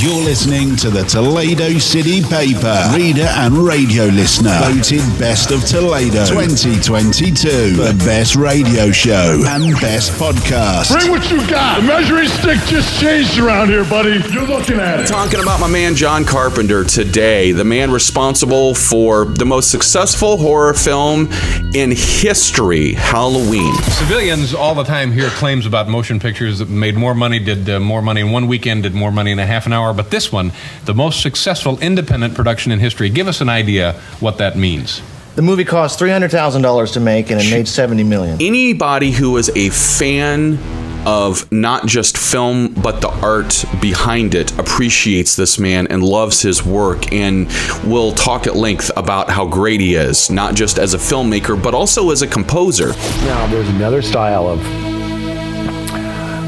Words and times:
You're 0.00 0.22
listening 0.22 0.76
to 0.76 0.90
the 0.90 1.02
Toledo 1.02 1.76
City 1.78 2.22
Paper, 2.22 2.88
reader 2.94 3.22
and 3.22 3.58
radio 3.58 4.04
listener, 4.04 4.56
voted 4.62 5.02
Best 5.18 5.50
of 5.50 5.64
Toledo 5.64 6.24
2022 6.24 7.72
the 7.72 8.00
Best 8.06 8.36
Radio 8.36 8.92
Show 8.92 9.42
and 9.44 9.72
Best 9.80 10.12
Podcast. 10.12 10.96
Bring 10.96 11.10
what 11.10 11.28
you 11.32 11.38
got. 11.50 11.80
The 11.80 11.86
measuring 11.88 12.28
stick 12.28 12.60
just 12.66 13.00
changed 13.00 13.40
around 13.40 13.70
here, 13.70 13.82
buddy. 13.84 14.20
You're 14.32 14.46
looking 14.46 14.78
at 14.78 15.00
it. 15.00 15.08
Talking 15.08 15.40
about 15.40 15.58
my 15.58 15.66
man 15.68 15.96
John 15.96 16.24
Carpenter 16.24 16.84
today, 16.84 17.50
the 17.50 17.64
man 17.64 17.90
responsible 17.90 18.76
for 18.76 19.24
the 19.24 19.46
most 19.46 19.68
successful 19.68 20.36
horror 20.36 20.74
film 20.74 21.28
in 21.74 21.90
history, 21.90 22.92
Halloween. 22.92 23.74
Civilians 23.82 24.54
all 24.54 24.76
the 24.76 24.84
time 24.84 25.10
hear 25.10 25.28
claims 25.30 25.66
about 25.66 25.88
motion 25.88 26.20
pictures 26.20 26.60
that 26.60 26.68
made 26.68 26.94
more 26.94 27.16
money, 27.16 27.40
did 27.40 27.68
uh, 27.68 27.80
more 27.80 28.00
money 28.00 28.20
in 28.20 28.30
one 28.30 28.46
weekend, 28.46 28.84
did 28.84 28.94
more 28.94 29.10
money 29.10 29.32
in 29.32 29.40
a 29.40 29.46
half 29.46 29.66
an 29.66 29.72
hour. 29.72 29.87
But 29.92 30.10
this 30.10 30.32
one, 30.32 30.52
the 30.84 30.94
most 30.94 31.22
successful 31.22 31.78
independent 31.80 32.34
production 32.34 32.72
in 32.72 32.78
history. 32.78 33.10
Give 33.10 33.28
us 33.28 33.40
an 33.40 33.48
idea 33.48 33.92
what 34.20 34.38
that 34.38 34.56
means. 34.56 35.02
The 35.34 35.42
movie 35.42 35.64
cost 35.64 35.98
three 35.98 36.10
hundred 36.10 36.30
thousand 36.30 36.62
dollars 36.62 36.92
to 36.92 37.00
make, 37.00 37.30
and 37.30 37.40
it 37.40 37.50
made 37.50 37.68
seventy 37.68 38.02
million. 38.04 38.38
Anybody 38.40 39.12
who 39.12 39.36
is 39.36 39.50
a 39.54 39.70
fan 39.70 40.58
of 41.06 41.50
not 41.52 41.86
just 41.86 42.18
film 42.18 42.74
but 42.74 43.00
the 43.00 43.08
art 43.24 43.64
behind 43.80 44.34
it 44.34 44.56
appreciates 44.58 45.36
this 45.36 45.58
man 45.58 45.86
and 45.86 46.02
loves 46.02 46.42
his 46.42 46.64
work 46.64 47.12
and 47.12 47.46
will 47.84 48.12
talk 48.12 48.46
at 48.46 48.56
length 48.56 48.90
about 48.96 49.30
how 49.30 49.46
great 49.46 49.80
he 49.80 49.94
is 49.94 50.28
not 50.28 50.54
just 50.54 50.78
as 50.78 50.94
a 50.94 50.98
filmmaker 50.98 51.60
but 51.62 51.72
also 51.72 52.10
as 52.10 52.20
a 52.22 52.26
composer 52.26 52.88
now 53.24 53.46
there's 53.46 53.68
another 53.68 54.02
style 54.02 54.48
of 54.48 54.60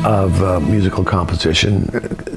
of 0.05 0.43
uh, 0.43 0.61
musical 0.61 1.05
composition 1.05 1.87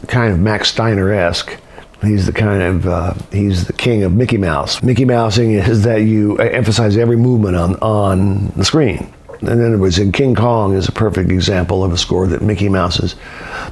kind 0.07 0.33
of 0.33 0.39
max 0.39 0.69
steiner-esque 0.69 1.57
He's 2.03 2.25
the 2.25 2.33
kind 2.33 2.61
of 2.61 2.85
uh, 2.85 3.13
he's 3.31 3.65
the 3.65 3.73
king 3.73 4.03
of 4.03 4.13
Mickey 4.13 4.37
Mouse. 4.37 4.83
Mickey 4.83 5.05
Mousing 5.05 5.51
is 5.51 5.83
that 5.83 6.01
you 6.01 6.37
emphasize 6.37 6.97
every 6.97 7.15
movement 7.15 7.55
on 7.55 7.75
on 7.77 8.47
the 8.57 8.65
screen. 8.65 9.13
And 9.39 9.61
then 9.61 9.73
it 9.73 9.77
was 9.77 9.99
in 9.99 10.11
King 10.11 10.35
Kong 10.35 10.73
is 10.73 10.87
a 10.87 10.91
perfect 10.91 11.29
example 11.31 11.83
of 11.83 11.91
a 11.93 11.97
score 11.97 12.27
that 12.27 12.41
Mickey 12.41 12.69
Mouse's 12.69 13.15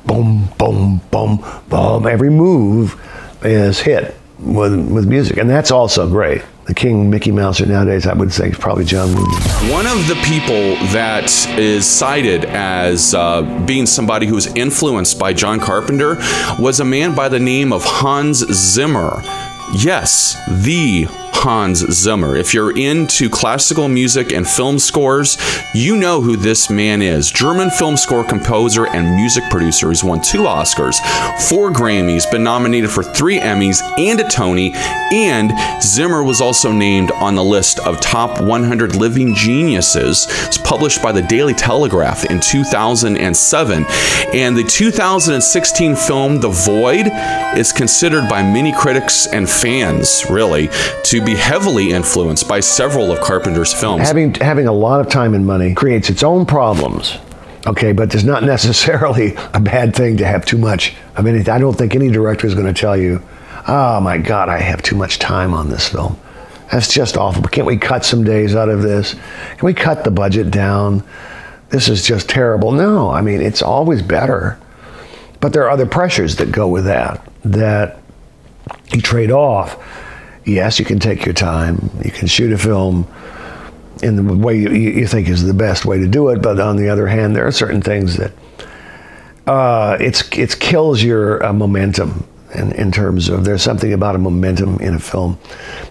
boom, 0.06 0.48
boom, 0.58 1.02
boom, 1.12 1.44
boom. 1.70 2.08
Every 2.08 2.30
move 2.30 3.00
is 3.44 3.80
hit 3.80 4.16
with 4.42 4.92
with 4.92 5.08
music, 5.08 5.38
and 5.38 5.50
that's 5.50 5.72
also 5.72 6.10
great. 6.10 6.42
The 6.66 6.74
King 6.76 7.10
Mickey 7.10 7.32
Mouser 7.32 7.66
nowadays, 7.66 8.06
I 8.06 8.14
would 8.14 8.32
say, 8.32 8.50
is 8.50 8.58
probably 8.58 8.86
John. 8.86 9.10
One 9.70 9.88
of 9.88 10.08
the 10.08 10.20
people 10.24 10.76
that 10.94 11.26
is 11.58 11.86
cited 11.86 12.46
as 12.46 13.14
uh, 13.14 13.42
being 13.66 13.86
somebody 13.86 14.28
who 14.28 14.36
was 14.36 14.48
influenced 14.56 15.20
by 15.20 15.34
John 15.34 15.60
Carpenter 15.60 16.18
was 16.60 16.80
a 16.80 16.86
man 16.86 17.16
by 17.16 17.30
the 17.30 17.40
name 17.40 17.74
of 17.74 17.84
Hans 17.84 18.38
Zimmer. 18.54 19.22
Yes, 19.74 20.38
the 20.64 21.08
Hans 21.42 21.80
Zimmer. 21.92 22.36
If 22.36 22.54
you're 22.54 22.78
into 22.78 23.28
classical 23.28 23.88
music 23.90 24.32
and 24.32 24.48
film 24.48 24.78
scores, 24.78 25.40
you 25.74 25.98
know 25.98 26.22
who 26.22 26.38
this 26.38 26.70
man 26.70 27.02
is. 27.02 27.32
German 27.32 27.72
film 27.72 27.98
score 27.98 28.24
composer 28.24 28.86
and 28.88 29.16
music 29.16 29.44
producer. 29.50 29.90
He's 29.90 30.04
won 30.04 30.22
two 30.22 30.44
Oscars, 30.44 31.00
four 31.50 31.72
Grammys, 31.72 32.30
been 32.30 32.44
nominated 32.44 32.92
for 32.92 33.02
three 33.02 33.40
Emmys 33.40 33.82
and 33.98 34.20
a 34.20 34.30
Tony, 34.30 34.72
and 35.12 35.52
Zimmer 35.82 36.24
was 36.24 36.42
also 36.42 36.72
named 36.72 37.12
on 37.12 37.34
the 37.34 37.44
list 37.44 37.80
of 37.80 38.00
top 38.00 38.40
100 38.40 38.96
living 38.96 39.34
geniuses. 39.34 40.28
It's 40.46 40.60
published 40.60 41.02
by 41.02 41.12
the 41.12 41.24
Daily 41.24 41.54
Telegraph 41.54 42.26
in 42.26 42.40
2007. 42.40 43.86
And 44.34 44.56
the 44.56 44.64
2016 44.64 45.96
film 45.96 46.40
The 46.40 46.50
Void 46.50 47.08
is 47.58 47.72
considered 47.74 48.30
by 48.30 48.42
many 48.44 48.72
critics 48.72 49.28
and 49.28 49.50
fans, 49.50 50.26
really, 50.30 50.70
to 51.06 51.24
be 51.24 51.31
heavily 51.36 51.92
influenced 51.92 52.48
by 52.48 52.60
several 52.60 53.12
of 53.12 53.20
Carpenter's 53.20 53.74
films. 53.74 54.08
Having 54.08 54.36
having 54.36 54.68
a 54.68 54.72
lot 54.72 55.00
of 55.00 55.10
time 55.10 55.34
and 55.34 55.46
money 55.46 55.74
creates 55.74 56.10
its 56.10 56.24
own 56.24 56.46
problems. 56.46 57.18
Okay, 57.68 57.92
but 57.92 58.14
it's 58.14 58.24
not 58.24 58.44
necessarily 58.56 59.36
a 59.54 59.60
bad 59.60 59.96
thing 59.96 60.18
to 60.18 60.26
have 60.26 60.46
too 60.46 60.58
much 60.58 60.96
of 61.16 61.28
anything. 61.28 61.54
I 61.54 61.60
don't 61.60 61.78
think 61.78 61.96
any 61.96 62.10
director 62.10 62.48
is 62.48 62.56
going 62.56 62.74
to 62.74 62.80
tell 62.80 62.98
you, 62.98 63.22
"Oh 63.68 64.00
my 64.02 64.18
God, 64.18 64.50
I 64.50 64.58
have 64.60 64.82
too 64.82 64.96
much 64.96 65.20
time 65.20 65.54
on 65.54 65.70
this 65.70 65.88
film." 65.90 66.18
That's 66.72 66.94
just 66.94 67.18
awful. 67.18 67.44
Can't 67.44 67.68
we 67.68 67.78
cut 67.78 68.06
some 68.06 68.24
days 68.24 68.56
out 68.56 68.70
of 68.70 68.82
this? 68.82 69.14
Can 69.14 69.66
we 69.66 69.74
cut 69.74 70.06
the 70.06 70.12
budget 70.12 70.52
down? 70.52 71.04
This 71.70 71.90
is 71.90 72.06
just 72.06 72.30
terrible. 72.30 72.72
No, 72.72 73.10
I 73.10 73.22
mean 73.22 73.42
it's 73.42 73.62
always 73.62 74.02
better. 74.02 74.58
But 75.42 75.54
there 75.54 75.64
are 75.64 75.70
other 75.70 75.86
pressures 75.86 76.36
that 76.38 76.52
go 76.52 76.68
with 76.68 76.86
that 76.86 77.28
that 77.44 78.00
you 78.94 79.02
trade 79.02 79.32
off 79.32 79.78
yes, 80.46 80.80
you 80.80 80.86
can 80.86 81.00
take 81.00 81.26
your 81.26 81.34
time. 81.34 81.90
You 82.04 82.12
can 82.12 82.28
shoot 82.28 82.52
a 82.52 82.58
film 82.58 83.08
in 84.02 84.16
the 84.16 84.36
way 84.36 84.58
you, 84.58 84.70
you, 84.72 85.08
think 85.08 85.28
is 85.28 85.44
the 85.44 85.54
best 85.54 85.86
way 85.86 86.00
to 86.00 86.08
do 86.08 86.30
it. 86.30 86.42
But 86.42 86.60
on 86.60 86.76
the 86.76 86.90
other 86.90 87.08
hand, 87.08 87.36
there 87.36 87.46
are 87.46 87.52
certain 87.52 87.82
things 87.82 88.18
that 88.18 88.32
uh, 89.48 89.98
it's 90.00 90.28
it 90.38 90.60
kills 90.60 91.04
your 91.04 91.44
uh, 91.46 91.54
momentum. 91.54 92.28
In, 92.54 92.74
in 92.74 92.92
terms 92.92 93.30
of 93.30 93.46
there's 93.46 93.62
something 93.62 93.94
about 93.94 94.14
a 94.14 94.18
momentum 94.18 94.78
in 94.82 94.94
a 94.96 95.00
film. 95.00 95.40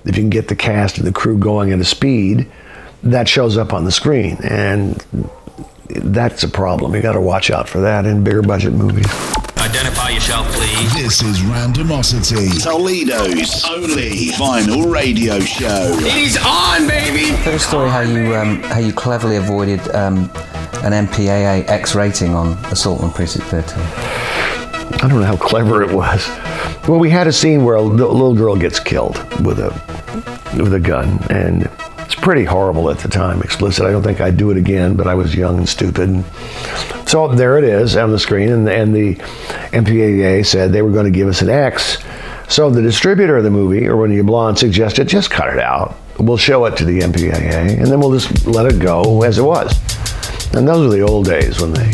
If 0.05 0.17
you 0.17 0.23
can 0.23 0.29
get 0.29 0.49
the 0.49 0.57
cast 0.57 0.99
and 0.99 1.07
the 1.07 1.13
crew 1.13 1.39
going 1.39 1.73
at 1.73 1.81
a 1.81 1.87
speed, 1.87 2.47
that 3.03 3.29
shows 3.29 3.57
up 3.57 3.73
on 3.73 3.87
the 3.87 3.91
screen, 3.91 4.37
and 4.43 5.03
that's 5.89 6.43
a 6.43 6.49
problem. 6.49 6.95
You 6.95 7.01
got 7.01 7.15
to 7.15 7.21
watch 7.21 7.51
out 7.51 7.67
for 7.67 7.81
that 7.81 8.05
in 8.05 8.25
bigger 8.25 8.43
budget 8.43 8.75
movies. 8.75 9.07
Identify 10.21 10.43
yourself, 10.43 10.47
please. 10.55 10.95
This 10.95 11.23
is 11.23 11.39
Randomosity, 11.41 12.63
Toledo's 12.63 13.65
only 13.65 14.27
vinyl 14.37 14.93
radio 14.93 15.41
show. 15.41 15.97
He's 16.03 16.37
on, 16.45 16.87
baby. 16.87 17.35
Tell 17.43 17.55
a 17.55 17.59
story 17.59 17.91
how 17.91 18.01
you 18.01 18.35
um, 18.35 18.63
how 18.65 18.79
you 18.79 18.93
cleverly 18.93 19.37
avoided 19.37 19.81
um, 19.95 20.31
an 20.83 21.07
MPAA 21.07 21.67
X 21.69 21.95
rating 21.95 22.35
on 22.35 22.53
Assault 22.67 23.03
on 23.03 23.13
Precinct 23.13 23.47
13. 23.49 23.79
I 23.79 25.09
don't 25.09 25.21
know 25.21 25.23
how 25.23 25.37
clever 25.37 25.83
it 25.83 25.91
was. 25.91 26.29
Well, 26.87 26.99
we 26.99 27.09
had 27.11 27.27
a 27.27 27.33
scene 27.33 27.65
where 27.65 27.77
a 27.77 27.83
little 27.83 28.35
girl 28.35 28.57
gets 28.57 28.79
killed 28.81 29.17
with 29.45 29.59
a 29.59 29.71
with 30.59 30.75
a 30.75 30.81
gun, 30.81 31.19
and 31.31 31.63
it's 31.63 31.90
pretty 32.21 32.45
horrible 32.45 32.91
at 32.91 32.99
the 32.99 33.09
time, 33.09 33.43
explicit. 33.43 33.85
I 33.85 33.91
don't 33.91 34.03
think 34.03 34.21
I'd 34.21 34.37
do 34.37 34.51
it 34.51 34.57
again, 34.57 34.95
but 34.95 35.07
I 35.07 35.15
was 35.15 35.35
young 35.35 35.59
and 35.59 35.69
stupid. 35.69 36.25
So 37.07 37.29
there 37.29 37.59
it 37.59 37.65
is 37.65 37.97
on 37.97 38.11
the 38.11 38.19
screen, 38.19 38.51
and, 38.51 38.69
and 38.69 38.95
the 38.95 39.17
MPAA 39.73 40.47
said 40.47 40.73
they 40.73 40.83
were 40.83 40.91
going 40.91 41.07
to 41.07 41.11
give 41.11 41.29
us 41.29 41.43
an 41.43 41.49
X. 41.49 41.99
So 42.49 42.71
the 42.71 42.83
distributor 42.83 43.37
of 43.37 43.45
the 43.45 43.51
movie, 43.51 43.89
Irwin 43.89 44.11
Yablans, 44.11 44.59
suggested 44.59 45.09
just 45.09 45.31
cut 45.31 45.53
it 45.53 45.59
out. 45.59 45.97
We'll 46.19 46.37
show 46.37 46.65
it 46.67 46.77
to 46.77 46.85
the 46.85 47.01
MPAA, 47.01 47.79
and 47.79 47.87
then 47.87 48.01
we'll 48.01 48.19
just 48.19 48.47
let 48.47 48.67
it 48.67 48.79
go 48.81 49.23
as 49.23 49.39
it 49.39 49.43
was. 49.43 49.73
And 50.55 50.67
those 50.67 50.87
were 50.87 50.95
the 50.95 51.03
old 51.03 51.27
days 51.27 51.61
when 51.61 51.73
they 51.73 51.93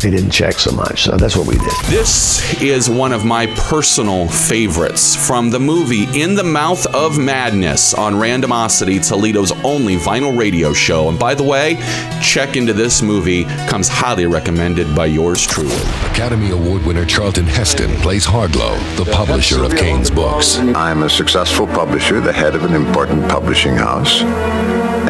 they 0.00 0.10
didn't 0.10 0.30
check 0.30 0.54
so 0.54 0.72
much. 0.72 1.04
So 1.04 1.16
that's 1.16 1.36
what 1.36 1.46
we 1.46 1.56
did. 1.56 1.72
This 1.86 2.60
is 2.62 2.88
one 2.88 3.12
of 3.12 3.24
my 3.24 3.46
personal 3.46 4.28
favorites 4.28 5.14
from 5.14 5.50
the 5.50 5.60
movie 5.60 6.06
In 6.20 6.34
the 6.34 6.44
Mouth 6.44 6.86
of 6.94 7.18
Madness 7.18 7.94
on 7.94 8.14
Randomosity, 8.14 9.06
Toledo's 9.06 9.52
only 9.64 9.96
vinyl 9.96 10.36
radio 10.38 10.72
show. 10.72 11.08
And 11.08 11.18
by 11.18 11.34
the 11.34 11.42
way, 11.42 11.76
check 12.22 12.56
into 12.56 12.72
this 12.72 13.02
movie, 13.02 13.44
comes 13.68 13.88
highly 13.88 14.26
recommended 14.26 14.94
by 14.94 15.06
yours 15.06 15.46
truly. 15.46 15.74
Academy 16.10 16.50
Award 16.50 16.84
winner 16.84 17.04
Charlton 17.04 17.46
Heston 17.46 17.90
plays 17.96 18.24
Harglow, 18.24 18.78
the 18.96 19.10
publisher 19.10 19.64
of 19.64 19.76
Cane's 19.76 20.10
books. 20.10 20.58
I'm 20.58 21.02
a 21.02 21.10
successful 21.10 21.66
publisher, 21.66 22.20
the 22.20 22.32
head 22.32 22.54
of 22.54 22.64
an 22.64 22.74
important 22.74 23.28
publishing 23.28 23.74
house 23.74 24.22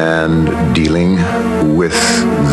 and 0.01 0.75
dealing 0.75 1.15
with 1.75 1.93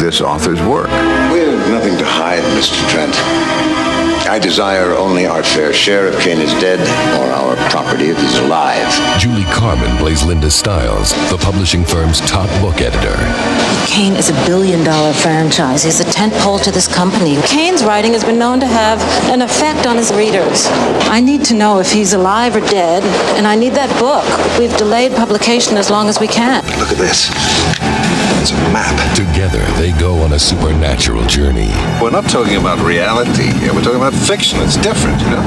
this 0.01 0.21
author's 0.21 0.61
work. 0.63 0.89
We 1.33 1.41
have 1.41 1.48
nothing 1.69 1.97
to 1.99 2.05
hide, 2.05 2.43
Mr. 2.57 2.79
Trent. 2.91 3.15
I 4.29 4.39
desire 4.39 4.93
only 4.93 5.27
our 5.27 5.43
fair 5.43 5.73
share 5.73 6.07
if 6.09 6.21
Cane 6.21 6.39
is 6.39 6.53
dead, 6.61 6.81
or 7.19 7.33
our 7.33 7.57
property 7.71 8.11
if 8.11 8.21
he's 8.21 8.39
alive. 8.39 8.87
Julie 9.19 9.45
Carmen 9.45 9.97
plays 9.97 10.23
Linda 10.23 10.51
Styles, 10.51 11.13
the 11.31 11.39
publishing 11.39 11.85
firm's 11.85 12.21
top 12.21 12.49
book 12.61 12.81
editor. 12.81 13.17
Cane 13.87 14.17
is 14.17 14.29
a 14.29 14.35
billion 14.47 14.85
dollar 14.85 15.15
franchise. 15.15 15.83
He's 15.83 16.01
a 16.01 16.05
tentpole 16.05 16.63
to 16.65 16.71
this 16.71 16.87
company. 16.87 17.41
Cane's 17.47 17.83
writing 17.83 18.13
has 18.13 18.25
been 18.25 18.39
known 18.39 18.61
to 18.61 18.67
have 18.67 19.01
an 19.31 19.41
effect 19.41 19.87
on 19.87 19.97
his 19.97 20.13
readers. 20.13 20.67
I 21.09 21.21
need 21.21 21.45
to 21.47 21.55
know 21.55 21.79
if 21.81 21.91
he's 21.91 22.13
alive 22.13 22.55
or 22.55 22.61
dead, 22.61 23.03
and 23.37 23.47
I 23.47 23.55
need 23.57 23.73
that 23.75 23.91
book. 23.99 24.27
We've 24.59 24.77
delayed 24.77 25.13
publication 25.13 25.77
as 25.77 25.91
long 25.91 26.09
as 26.09 26.21
we 26.21 26.29
can. 26.29 26.65
Look 26.79 26.93
at 26.93 26.99
this. 26.99 27.31
It's 28.49 28.57
a 28.57 28.73
map. 28.73 28.97
Together, 29.15 29.61
they 29.77 29.93
go 30.01 30.25
on 30.25 30.33
a 30.33 30.39
supernatural 30.39 31.27
journey. 31.27 31.69
We're 32.01 32.11
not 32.11 32.25
talking 32.31 32.57
about 32.57 32.81
reality. 32.81 33.53
We're 33.69 33.85
talking 33.85 34.01
about 34.01 34.15
fiction. 34.15 34.59
It's 34.63 34.79
different, 34.79 35.21
you 35.21 35.29
know? 35.29 35.45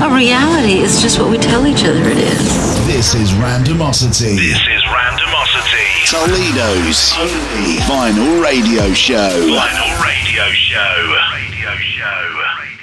A 0.00 0.16
reality 0.16 0.80
is 0.80 1.02
just 1.02 1.18
what 1.18 1.30
we 1.30 1.36
tell 1.36 1.66
each 1.66 1.84
other 1.84 2.00
it 2.00 2.16
is. 2.16 2.48
This 2.86 3.14
is 3.14 3.32
Randomosity. 3.32 4.40
This 4.40 4.64
is 4.64 4.82
Randomosity. 4.88 6.08
Toledo's 6.08 7.12
only 7.20 7.84
vinyl 7.84 8.42
radio 8.42 8.94
show. 8.94 9.28
Vinyl 9.44 9.92
radio 10.00 10.48
show. 10.52 11.18
Radio 11.34 11.76
show. 11.76 12.77